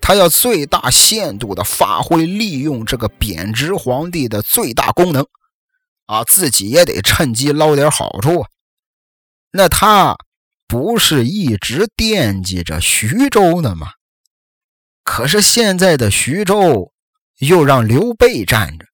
[0.00, 5.26] 他要最大限度的发挥利用这个贬值皇帝的最大功能，
[6.06, 8.46] 啊，自己也得趁机捞点好处。
[9.50, 10.16] 那他
[10.68, 13.88] 不是一直惦记着徐州呢吗？
[15.02, 16.92] 可是现在的徐州
[17.38, 18.86] 又让刘备占着。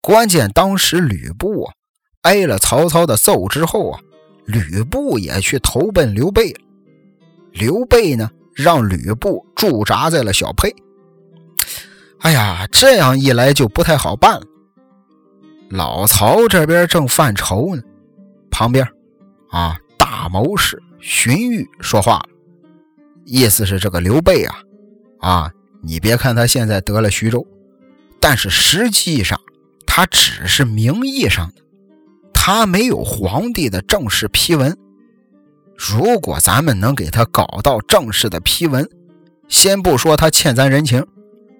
[0.00, 1.74] 关键当时吕布啊
[2.22, 4.00] 挨了曹操的揍之后啊，
[4.46, 6.60] 吕布也去投奔刘备了。
[7.52, 10.74] 刘备呢，让吕布驻扎在了小沛。
[12.20, 14.46] 哎呀，这样一来就不太好办了。
[15.68, 17.82] 老曹这边正犯愁呢，
[18.50, 18.86] 旁边
[19.50, 22.28] 啊大谋士荀彧说话了，
[23.24, 24.56] 意思是这个刘备啊
[25.20, 27.46] 啊，你别看他现在得了徐州，
[28.20, 29.40] 但是实际上。
[29.88, 31.62] 他只是名义上的，
[32.48, 34.78] 他没有皇帝的正式批文。
[35.76, 38.88] 如果咱们能给他搞到正式的批文，
[39.48, 41.04] 先不说他欠咱人情，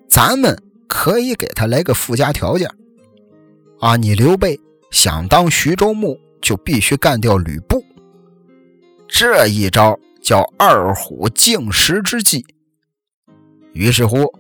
[0.09, 0.57] 咱们
[0.87, 2.71] 可以给他来个附加条件。
[3.81, 4.61] 啊，你刘备
[4.93, 7.85] 想当徐州牧，就必须干掉吕布。
[9.09, 12.47] 这一招叫二虎竞食之计。
[13.73, 14.33] 于是乎。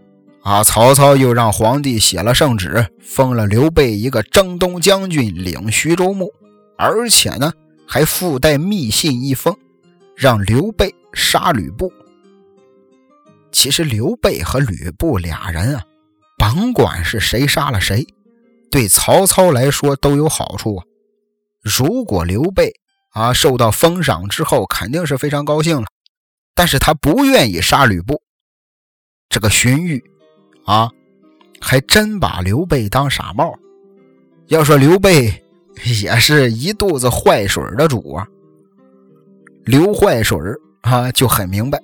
[0.47, 0.62] 啊！
[0.62, 6.32] 曹操又让皇帝写了圣旨，封了刘备一个征东将军，领徐州牧，
[6.78, 7.53] 而且呢，
[7.84, 9.53] 还附带密信一封，
[10.14, 11.92] 让刘备杀吕布。
[13.51, 15.82] 其实刘备和吕布俩人啊，
[16.38, 18.07] 甭管是谁杀了谁，
[18.70, 20.84] 对曹操来说都有好处啊。
[21.61, 22.72] 如果刘备
[23.11, 25.88] 啊受到封赏之后，肯定是非常高兴了，
[26.55, 28.22] 但是他不愿意杀吕布。
[29.28, 30.01] 这个荀彧。
[30.67, 30.91] 啊，
[31.61, 33.59] 还真把刘备当傻帽。
[34.49, 35.43] 要说刘备
[36.03, 38.27] 也是一肚子坏水的主啊，
[39.64, 40.39] 刘坏水
[40.83, 41.81] 啊就很明白，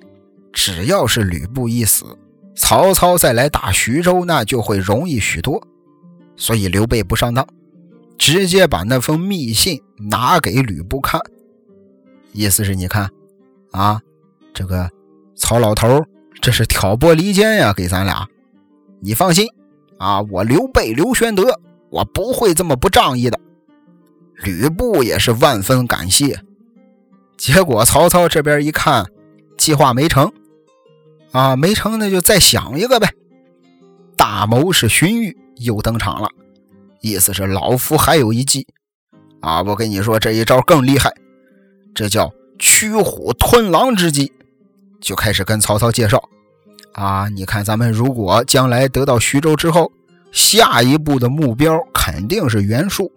[0.53, 2.05] 只要是吕布一死，
[2.55, 5.61] 曹操再来打徐州，那就会容易许多。
[6.35, 7.45] 所以刘备不上当，
[8.17, 11.21] 直接把那封密信拿给吕布看，
[12.31, 13.09] 意思是你看
[13.71, 14.01] 啊，
[14.53, 14.89] 这个
[15.35, 16.03] 曹老头
[16.41, 18.27] 这是挑拨离间呀，给咱俩。
[19.03, 19.45] 你放心，
[19.97, 23.37] 啊，我刘备刘玄德，我不会这么不仗义的。
[24.35, 26.39] 吕布也是万分感谢。
[27.35, 29.05] 结果曹操这边一看，
[29.57, 30.31] 计划没成，
[31.33, 33.13] 啊，没成，那就再想一个呗。
[34.15, 36.29] 大谋士荀彧又登场了，
[37.01, 38.65] 意思是老夫还有一计，
[39.41, 41.11] 啊，我跟你说这一招更厉害，
[41.93, 44.31] 这叫驱虎吞狼之计，
[45.01, 46.23] 就开始跟曹操介绍。
[46.93, 49.91] 啊，你看，咱们如果将来得到徐州之后，
[50.31, 53.11] 下一步的目标肯定是袁术。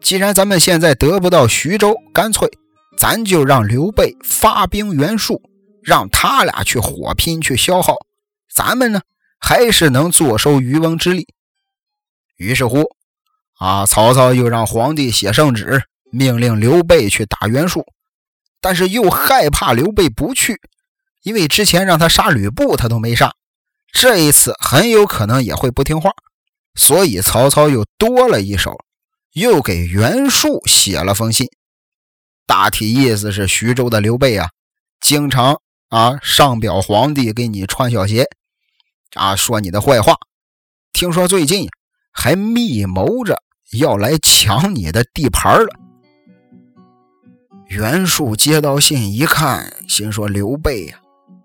[0.00, 2.50] 既然咱们现在得不到徐州，干脆
[2.96, 5.40] 咱就让刘备发兵袁术，
[5.82, 7.94] 让他俩去火拼，去消耗。
[8.52, 9.00] 咱们呢，
[9.38, 11.26] 还是能坐收渔翁之利。
[12.36, 12.82] 于是乎，
[13.58, 17.84] 啊，曹操又让皇帝写圣旨，命令刘备去打袁术，
[18.60, 20.60] 但是又害怕刘备不去。
[21.22, 23.32] 因为之前让他杀吕布，他都没杀，
[23.92, 26.10] 这一次很有可能也会不听话，
[26.74, 28.76] 所以曹操又多了一手，
[29.32, 31.48] 又给袁术写了封信。
[32.46, 34.50] 大体意思是，徐州的刘备啊，
[35.00, 38.26] 经常啊上表皇帝给你穿小鞋，
[39.14, 40.16] 啊说你的坏话。
[40.92, 41.68] 听说最近
[42.12, 43.42] 还密谋着
[43.78, 45.68] 要来抢你的地盘了。
[47.68, 51.00] 袁术接到信一看，心说：“刘备呀，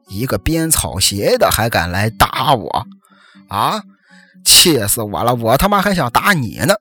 [0.07, 2.87] 一个编草鞋的还敢来打我
[3.49, 3.83] 啊！
[4.43, 5.35] 气死我了！
[5.35, 6.75] 我他妈还想打你呢！”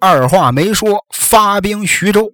[0.00, 2.30] 二话没说，发兵徐州。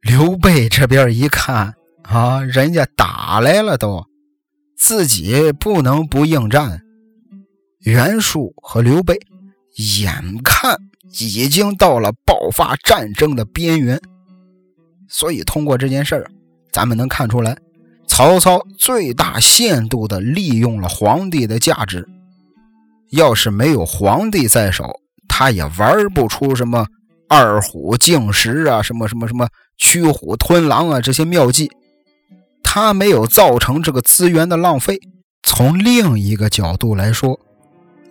[0.00, 4.06] 刘备这边一看啊，人家打来了，都
[4.76, 6.82] 自己不能不应战。
[7.80, 9.18] 袁术和刘备
[9.76, 10.78] 眼看。
[11.18, 14.00] 已经到了爆发战争的边缘，
[15.08, 16.30] 所以通过这件事儿，
[16.72, 17.56] 咱们能看出来，
[18.06, 22.08] 曹操最大限度地利用了皇帝的价值。
[23.10, 26.86] 要是没有皇帝在手，他也玩不出什么
[27.28, 29.48] 二虎竞食啊，什么什么什么
[29.78, 31.70] 驱虎吞狼啊这些妙计。
[32.62, 34.98] 他没有造成这个资源的浪费。
[35.42, 37.40] 从另一个角度来说，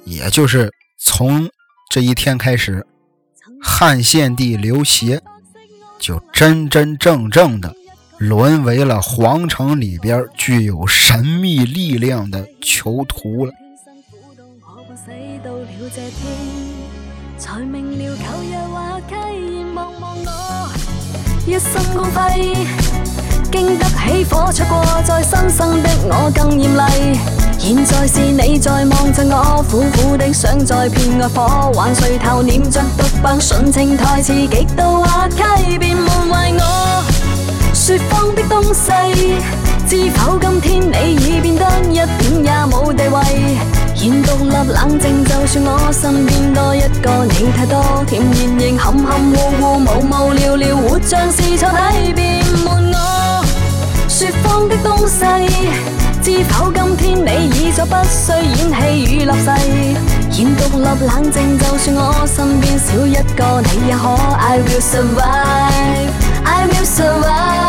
[0.03, 1.49] 也就是从
[1.89, 2.85] 这一天开始。
[3.61, 5.21] 汉献帝刘协
[5.99, 7.75] 就真真正正的
[8.19, 13.53] 沦为了皇城里边具有神秘力量的囚徒了。
[23.51, 27.19] 经得起火灼过，在新生的我更艳丽。
[27.57, 35.68] 现在是你在望着我，苦苦的想再骗爱火，还垂头念着独白，纯情台词极度滑稽，
[38.73, 38.91] 谎的东西，
[39.87, 43.57] 知否今天你已变得一点也冇地位。
[43.95, 53.43] 现独立冷静，就算我身边多一个你太多，甜言仍含含糊糊，无无聊聊，活像是错体，便闷我。
[54.07, 55.25] 说谎的东西，
[56.21, 59.49] 知否今天你已再不需演戏与立誓，
[60.31, 64.15] 现独立冷静，就算我身边少一个你也可。
[64.37, 66.11] I will survive,
[66.45, 67.68] I will survive。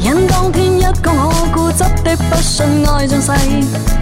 [0.00, 3.32] 因当天一个我固执的不信爱像誓，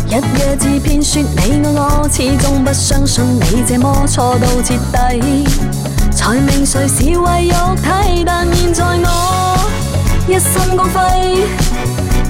[0.07, 5.47] 一夜自骗说你爱我，始终不相信你这么错到彻底。
[6.13, 9.59] 才明谁是为肉体，但现在我
[10.29, 11.47] 一身光辉，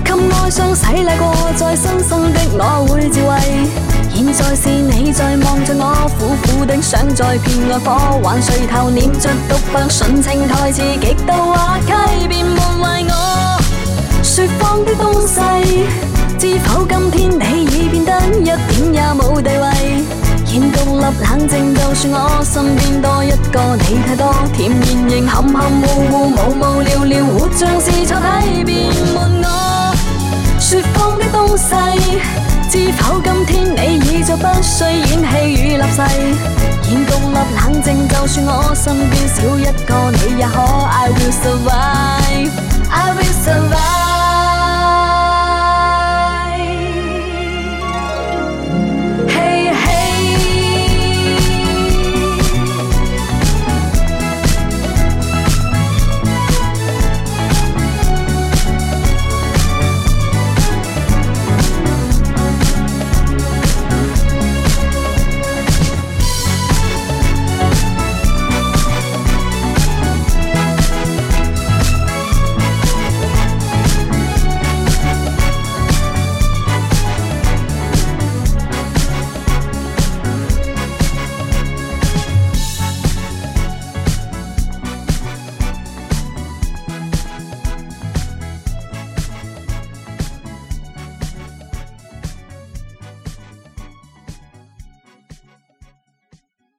[0.05, 3.69] 给哀伤洗礼过，再新生的我会自卫。
[4.15, 13.38] 现在是你在望着我，苦苦的想再骗爱火，还垂头念着独白，纯情台词极度滑稽，便闷坏我。
[14.99, 15.41] 说谎的东西，
[16.39, 18.59] 知否今天你已变得一点
[18.93, 20.03] 也冇地位？
[20.45, 29.47] 现独立冷静，就算我身边多一个你太多，甜言仍含含糊糊，无无聊聊，活像是错体，便闷我。
[30.59, 31.65] 说谎的东西。
[32.71, 36.03] 知否今天你已再不需演戏与立誓，
[36.83, 40.61] 现独立冷静，就算我身边少一个你也可。
[40.61, 42.51] I will survive,
[42.91, 43.98] I will survive。